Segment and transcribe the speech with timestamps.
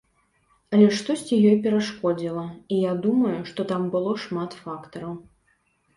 [0.75, 2.45] Але штосьці ёй перашкодзіла,
[2.77, 5.13] і я думаю, што там было шмат фактараў.